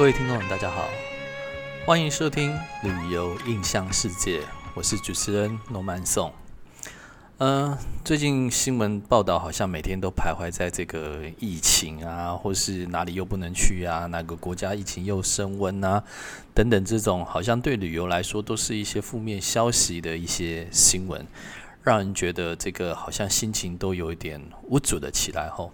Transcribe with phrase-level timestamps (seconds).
[0.00, 0.88] 各位听众，大家好，
[1.84, 2.52] 欢迎收听
[2.82, 4.40] 《旅游印象世界》，
[4.72, 6.32] 我是主持人罗曼颂。
[7.36, 16.02] 嗯，最近新闻报道好像每天都徘徊在这个疫情啊，或是哪里又不能去啊，哪个国家疫情又升温啊，
[16.54, 21.26] 等等这种好像对旅游来说都是一些负面消息的一些新闻，
[21.82, 25.70] 让人觉得这个好像心情都有一点无助的起来吼。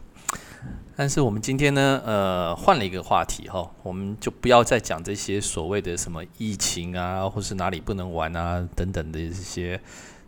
[0.98, 9.78] 但是我们今天呢，呃，换了一个话题哈，我们就不要再讲这些所谓的什么疫情啊，或是哪里不能玩啊等等的这些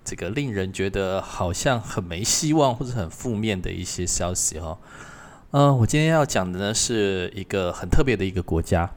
[0.05, 4.79] 这个令人觉得好像很没希望或者很负面的一些消息哈。
[5.53, 8.91] 嗯，我今天要讲的呢是一个很特别的一个国家，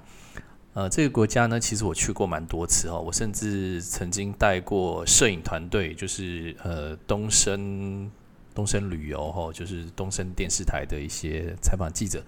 [0.74, 8.12] 呃，这个国家呢其实我去过蛮多次哈，我甚至曾经带过摄影团队，就是呃东升。
[8.54, 12.24] 东升旅游哈，就是东升电视台的一些采访记者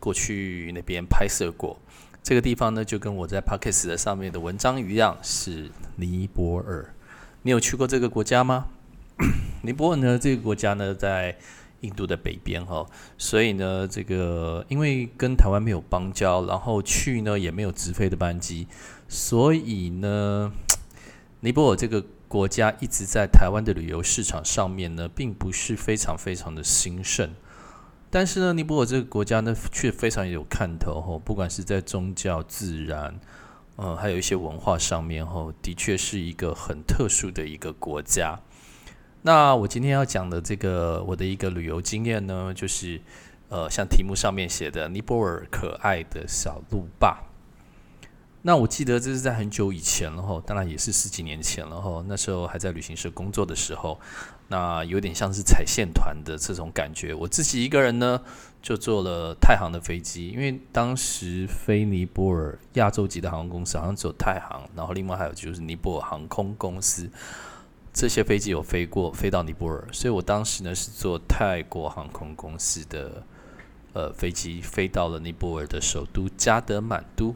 [0.00, 1.78] 过去那边拍摄过。
[2.22, 6.94] 这个地方呢，就跟我在 p o d c a s 的上面的文章一样，是尼泊尔。
[7.42, 8.66] 你有去过这个国家吗？
[9.62, 11.36] 尼泊尔呢，这个国家呢，在
[11.80, 18.66] 印度的北边哈，所以呢，这个因为跟台湾没有邦交，然后去呢也没有直飞的班机，
[19.08, 20.52] 所以呢，
[21.40, 22.04] 尼泊尔这个。
[22.28, 27.34] 国家一直在台湾的旅游市场上面呢，并不是非常非常的兴盛。
[28.10, 33.18] 但是呢，尼泊尔这个国家呢，却非常有看头吼，不管是在宗教、自然，
[33.76, 38.38] 呃，还有一些文化上面吼，的确是一个很特殊的一个国家。
[39.22, 43.00] 那我今天要讲的这个我的一个旅游经验呢，就是
[43.48, 47.27] 呃，像题目上面写的尼泊尔可爱的小路霸。
[48.42, 52.02] 那我记得这是在很久以前了哈，当然也是十几年前了哈。
[52.06, 53.98] 那时候还在旅行社工作的时候，
[54.46, 57.12] 那有点像是踩线团的这种感觉。
[57.12, 58.22] 我自己一个人呢，
[58.62, 67.10] 就坐了太行的飞机，因为当时飞尼泊尔亚洲级的航空公司好像只有太行，然后另外还有就是尼泊尔航空公司，
[67.92, 73.24] 这些飞机有飞过飞到尼泊尔，所以我当时呢是坐泰国航空公司的
[73.94, 77.34] 呃飞机飞到了尼泊尔的首都加德满都。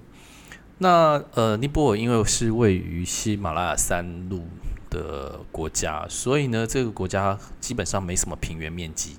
[0.82, 4.48] 那呃，尼泊尔因为是位于喜马拉雅山路
[4.90, 9.16] 的国家，所以呢，这个国家基本上没什么平原面积，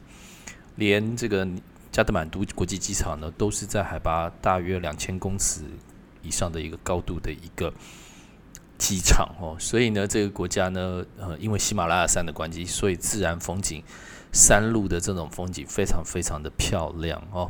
[0.75, 1.47] 连这个
[1.89, 5.61] 加德满都国际机场呢，都是在海拔大约两千公尺
[6.21, 7.73] 以上的一个高度的一个
[8.77, 9.55] 机场哦。
[9.57, 13.81] 所以呢，这个国家呢，呃，因为喜马拉雅山的关系，所以自然风景、
[14.33, 17.49] 山路的这种风景非常非常的漂亮哦。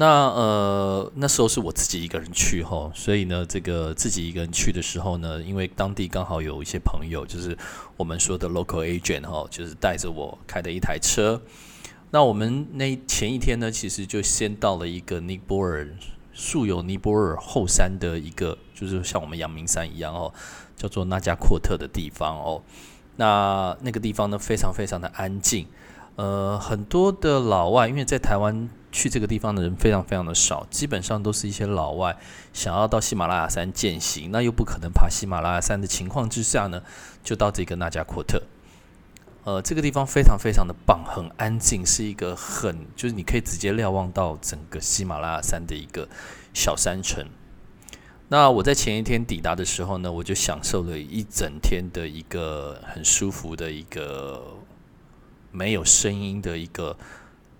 [0.00, 7.58] 那呃那时候是我自己一个人去哈，所以呢，这个自己一个人去的时候呢，因为当地刚好有一些朋友，就是
[7.96, 11.42] 我们说的 local agent 哈，就是带着我开的一台车。
[12.12, 15.88] 那我们那前一天呢，其实就先到了一个尼泊尔
[16.32, 20.32] 素有尼泊尔后山的一个，就是像我们阳明山一样哦，
[20.76, 22.62] 叫做纳加阔特的地方哦。
[23.16, 25.66] 那那个地方呢，非常非常的安静，
[26.14, 28.68] 呃，很多的老外，因为在台湾。
[28.90, 32.16] 去这个地方的人非常非常的少，基本上都是一些老外
[32.52, 36.82] 想要到喜马拉雅山践行，那又不可能爬喜马拉雅山的情况之下呢，
[37.22, 38.42] 就到这个纳加阔特。
[39.44, 46.08] 呃，这个地方非常非常的棒，很安静，是一个很就是你可以直接瞭望到整个喜马拉雅山的一个
[46.54, 47.26] 小山城。
[48.28, 54.56] 那我在前一天抵达的时候呢，我就享受了一整天的一个很舒服的一个
[55.50, 56.96] 没有声音的一个。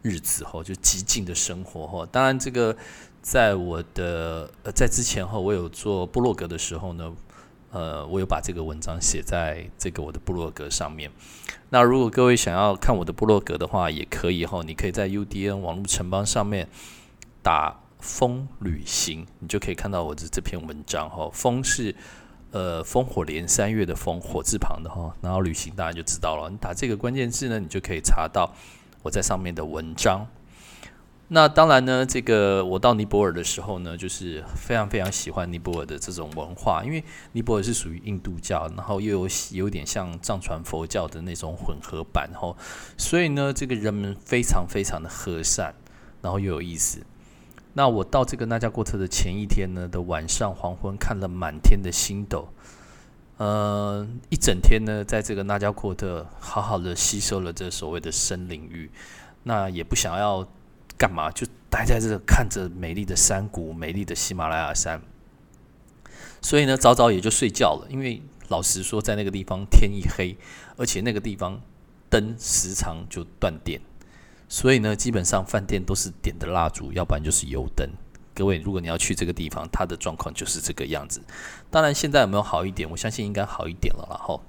[0.03, 2.09] 日子哈，就极尽的生活哈。
[2.11, 2.77] 当然，这个
[3.21, 7.13] 在我的呃在之前哈，我有做部落格的时候呢，
[7.71, 11.11] 呃，我有把这个文章写在这个我的部落格上面。
[11.71, 16.69] 那如果各位想要看我的部落格的话，也可以哈，你可以在 UDN 网络城邦上面
[17.43, 21.29] 打“风旅行”，你就可以看到我的这篇文章哈。
[21.33, 21.95] 风是
[22.53, 26.49] 呃烽火连三月的风，火字旁的哈，然后旅行大家就知道了。
[26.49, 28.55] 你打这个关键字呢，你就可以查到。
[29.03, 30.27] 我在上面的文章，
[31.29, 42.57] 那当然呢，这个我到尼泊尔的时候呢，就是非常非常喜欢尼泊尔的这种文化，因为尼泊尔是属于印度教，然后又有有点像藏传佛教的那种混合版，吼，
[42.97, 45.75] 所以呢，这个人们非常非常的和善，
[46.23, 47.05] 然后又有意思。
[47.75, 52.49] 那我到这个纳加过特的前一天呢的晚上黄昏，看了满天的星斗。
[53.39, 58.91] 呃，一整天呢，在这个纳加阔特好好的吸收了这所谓的深领域，
[59.45, 60.47] 那也不想要
[60.97, 65.01] 干嘛，就待在这看着美丽的山谷、美丽的喜马拉雅山。
[66.43, 70.37] 所以呢，早早也就睡觉了，因为老实说，在那个地方天一黑，
[70.77, 71.61] 而且那个地方
[72.11, 73.81] 灯时常就断电，
[74.49, 77.89] 所以呢，基本上饭店都是点的蜡烛，要不然就是油灯。
[78.39, 81.21] 各位，如果你要去这个地方，它的状况就是这个样子。
[81.73, 82.89] 当然，现在有没有好一点？
[82.89, 84.07] 我相信应该好一点了。
[84.09, 84.43] 然后，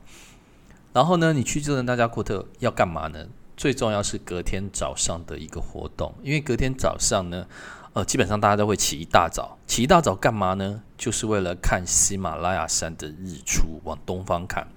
[0.94, 3.26] 然后呢，你去这个纳加库特要干嘛呢？
[3.58, 7.48] 最重要是隔天早上的一个活动，因为隔天早上呢，
[7.94, 10.84] 呃，基本上大家都会起一大早，起一大早干嘛呢？
[10.96, 14.68] 就是为了看喜马拉雅山的日出，往东方看，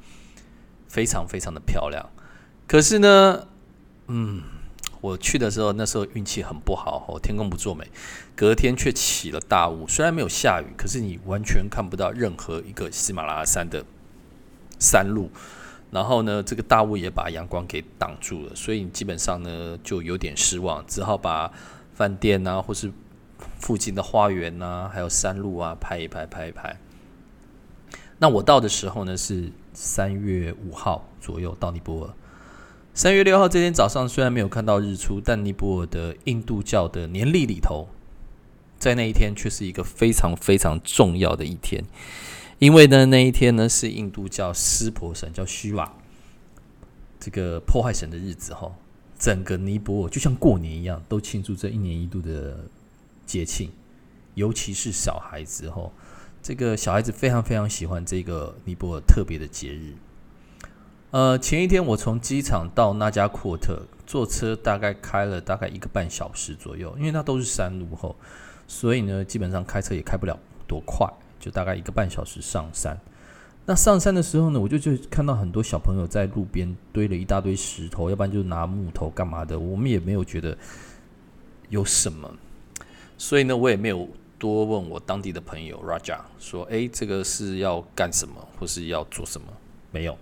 [0.89, 2.09] 非常非常的漂亮。
[2.67, 3.47] 可是呢，
[4.07, 4.43] 嗯，
[5.03, 7.91] 我去的时候，那时候运气很不好哦，天公不作美，
[8.37, 9.87] 隔天却起了大雾。
[9.89, 13.85] 虽然没有下雨，可是你完全看不到任何一个喜马拉雅山的
[14.79, 15.29] 山路。
[15.91, 21.53] 然后呢，这个大雾也把阳光给挡住了，所以你基本上呢就有点失望，只好把
[21.93, 22.91] 饭店啊，或是
[23.59, 26.79] 附近的花园啊，还有山路啊拍一拍，拍一拍。
[28.19, 32.15] 那我到的时候呢是三月五号左右到尼泊尔。
[32.95, 37.89] 三月六号这天早上虽然没有看到日出，但尼泊尔的印度教的年历里头，
[38.79, 41.83] 在那一天却是一个非常非常重要的一天。
[42.59, 45.91] 因为呢，那一天呢是印度教湿婆神叫虚瓦
[47.19, 48.71] 这个破坏神的日子哈，
[49.19, 52.67] 整个尼泊尔就像过年一样，都庆祝这一年一度的
[53.25, 53.71] 节庆，
[54.35, 55.91] 尤其是小孩子哈，
[56.43, 59.95] 这个小孩子非常非常喜欢这个尼泊尔特别的节日。
[61.13, 68.17] 呃，前一天我从机场到那家库特坐车，大概开了大概一个半小时左右，因为那都是山路后，
[68.67, 71.07] 所以呢，基本上开车也开不了多快。
[71.39, 72.97] 就大概一个半小时上山。
[73.67, 79.59] 那上山的时候呢，我就就看到很多小朋友在路边堆了一大堆石头，要不然就拿木头干嘛的。
[79.59, 80.57] 我们也没有觉得
[81.69, 82.33] 有什么，
[83.19, 89.47] 所以呢，我也没有多问我当地的朋友 Raja 说：“诶，这个是要干什么，或是要做什么？”
[89.93, 90.17] 没有。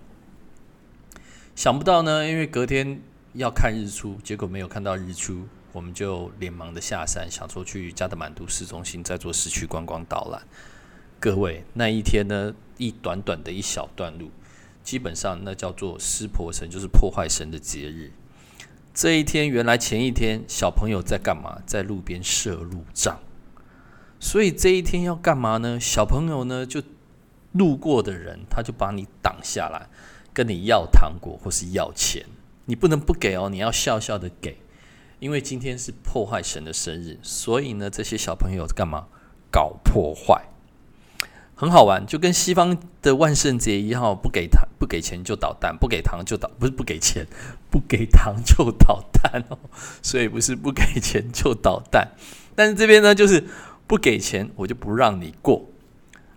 [1.61, 3.03] 想不到呢，因为隔天
[3.35, 10.41] 要看日出，结果没有看到日出，我们就连忙的下山，想说去加德满都市中心再做市区观光导览。
[11.19, 14.31] 各位，那一天呢，一短短的一小段路，
[14.83, 18.11] 基本上那叫做湿婆神，就是破坏神的节日。
[18.95, 21.61] 这一天，原来前一天小朋友在干嘛？
[21.67, 23.21] 在路边设路障。
[24.19, 25.79] 所以这一天要干嘛呢？
[25.79, 26.83] 小朋友呢，就
[27.53, 29.91] 路过的人，他就把你挡下来，
[30.41, 32.25] 跟你要糖果或是要钱。
[32.65, 34.57] 你不能不给哦，你要笑笑的给，
[35.19, 37.19] 因为今天是破坏神的生日。
[37.23, 39.09] 所以呢，这些小朋友干嘛？
[39.51, 40.47] 搞破坏。
[41.55, 47.27] 很好玩，就跟西方的万圣节一样，不给糖不给钱就捣蛋，不给糖就捣不是不给钱，
[47.71, 49.59] 不给糖就捣蛋哦。
[50.01, 52.13] 所以不是不给钱就捣蛋，
[52.55, 53.45] 但是这边呢就是
[53.87, 55.69] 不给钱我就不让你过。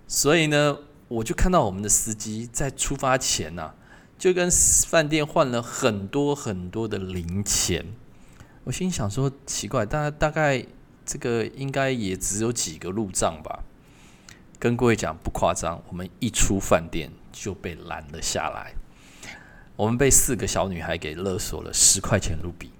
[0.07, 0.77] 所以呢，
[1.07, 3.75] 我就看到我们的司机在出发前呐，
[4.23, 4.49] 就跟
[4.87, 7.85] 饭店换了很多很多的零钱。
[8.63, 10.65] 我心想说奇怪，大大概
[11.05, 13.65] 这个应该也只有几个路障吧。
[14.57, 18.75] 跟各位讲不夸张，我们一出饭店就被拦了下来。
[19.75, 22.71] 我们被四个小女孩给勒索了十块钱卢比，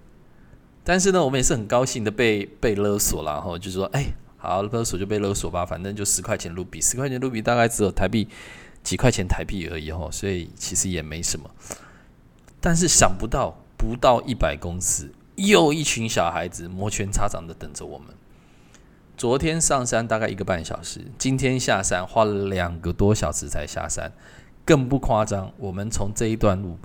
[0.86, 3.34] 但是呢，我们也是很高兴的被被勒索了。
[3.34, 8.30] 然后就说：“哎，好勒索就被勒索吧，反正就十块钱卢比，十块钱卢比大概只有台币
[8.84, 11.50] 几块钱台币而已哈，所以其实也没什么。
[12.60, 18.10] 但是想不到，不到一百公尺，又一群小孩子摩拳擦掌的等着我们。”
[19.16, 24.12] 昨天上山大概一个半小时，今天下山花了两个多小时才下山，
[24.66, 25.54] 更不夸张。
[25.58, 26.80] 我们从这一段路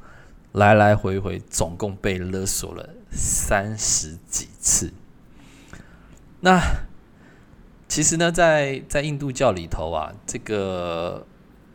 [0.53, 4.93] 来来回回，总共被勒索了三十几次。
[6.41, 6.61] 那
[7.89, 11.27] 其实呢，在在印度教里头啊，这个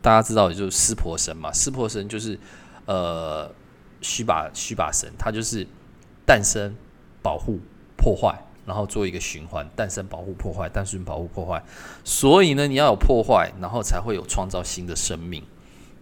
[0.04, 1.50] 大家知道，也就是湿婆神嘛。
[1.50, 2.38] 湿婆神就是
[2.84, 3.50] 呃
[4.02, 5.66] 虚把虚把神，他就是
[6.26, 6.76] 诞生、
[7.22, 7.58] 保护、
[7.96, 8.38] 破坏。
[8.66, 11.62] 然后做一个循环，诞生、保护、破坏，诞生、保护、破坏。
[12.02, 15.44] 所以呢，你要有破坏，然后才会有创造新的生命，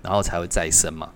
[0.01, 1.11] 然后才会再生嘛。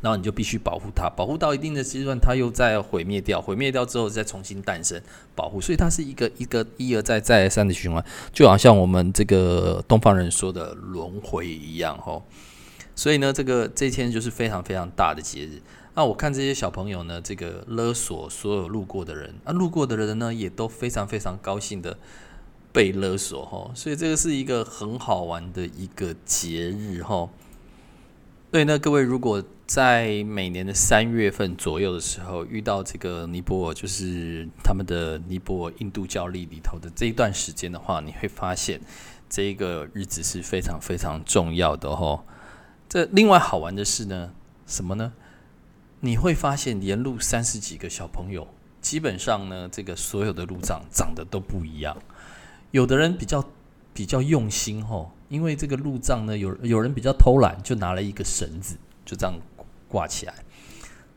[0.00, 5.00] 然后你就必须保护它，保护到一定的阶段，它又再毁灭掉，毁灭掉之后再重新诞生、
[5.34, 5.60] 保护。
[5.60, 12.22] 所以它是一个一个一而再、再而三的循环，就好像我们这个东方人说的轮回一样，吼。
[12.94, 15.62] 所以呢，这个这一天就是非常非常大的节日。
[15.94, 21.98] 那我看这些小朋友呢，这个勒索所有路过的人，啊，路过的人呢也都非常非常高兴的
[22.72, 27.30] 被勒索吼，所以这个是一个很好玩的一个节日吼。
[28.50, 38.80] 对，那各位如果在每年的三月份左右的时候遇到这个尼泊尔，就是他们的尼泊尔印度教历里头的这一段时间的话，你会发现
[39.28, 42.24] 这一个日子是非常非常重要的哈。
[42.88, 44.32] 这另外好玩的是呢，
[44.66, 45.12] 什么呢？
[46.00, 48.48] 你会发现，沿路三十几个小朋友，
[48.80, 51.96] 基本上呢，这个所有的路障长得都不一样。
[52.72, 53.48] 有的人比较
[53.94, 59.38] 比较用心吼，因为这个路障呢，有有人比较偷懒，就拿了一个绳子就这样
[59.90, 60.34] 挂起来。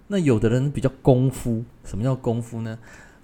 [0.07, 2.77] 那有的人比较功夫，什么叫功夫呢？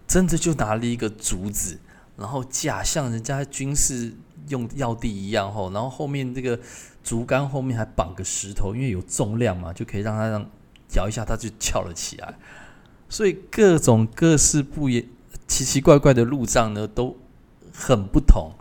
[0.07, 1.77] 真的就拿了一个竹子，
[2.17, 4.13] 然后假像人家军事
[4.47, 6.59] 用要地一样吼，然后后面这个
[7.03, 10.49] 竹竿后面还绑个石头，因为有重量嘛，就可以让它让
[10.95, 12.33] 摇一下，它就翘了起来。
[13.07, 15.05] 所以各种各式不也
[15.47, 17.17] 奇奇怪怪的路障呢，都
[17.73, 18.53] 很不同。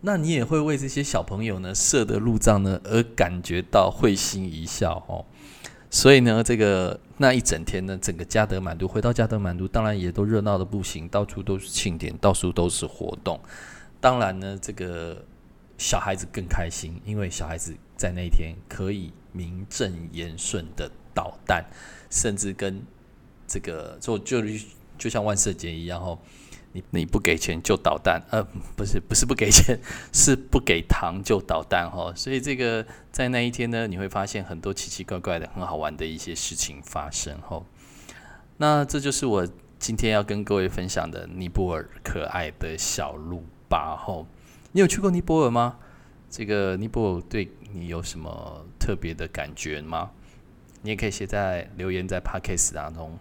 [0.00, 5.26] 那你也会为这些小朋友呢设的路障呢而感觉到会心一笑哦。
[5.90, 13.40] 所以呢，这个那一整天呢，整个加德满都回到加德满都，当然也都热闹的不行，到处都是庆典，到处都是活动。
[14.00, 15.24] 当然呢，这个
[15.78, 21.64] 小孩子更开心，因为小孩子在那一天可以名正言顺的捣蛋，
[22.10, 22.82] 甚至跟
[23.46, 24.42] 这个就就
[24.98, 26.18] 就像万圣节一样哦。
[26.90, 28.42] 你不给钱就捣蛋，呃，
[28.76, 29.78] 不是不是不给钱，
[30.12, 32.12] 是不给糖就捣蛋哈。
[32.14, 37.62] 所以这个在那一天呢，你会发现很多奇奇怪怪的、很好玩的一些事情发生哈。
[38.56, 44.26] 那这就是我今天要跟各位分享的尼泊尔可爱的小鹿吧哈。
[44.72, 45.78] 你有去过尼泊尔吗？
[46.30, 50.10] 这个尼泊尔对你有什么特别的感觉吗？
[50.82, 53.18] 你也可以写在留言在 Podcast 当中。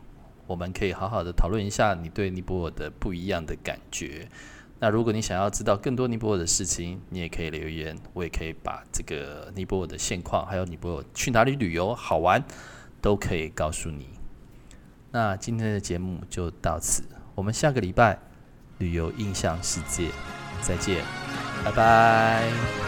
[0.47, 4.27] 我们可以好好的讨论一下你对尼泊尔的不一样的感觉。
[4.79, 12.43] 那如果你想要知道更多尼泊尔的事情，你也可以留言，我也可以把这个尼泊尔的现况，还有尼泊尔去哪里旅游好玩，
[13.01, 14.07] 都可以告诉你。
[15.11, 18.19] 那今天的节目就到此，我们下个礼拜
[18.77, 20.11] 旅游印象世界
[20.61, 21.03] 再见，
[21.65, 22.86] 拜拜。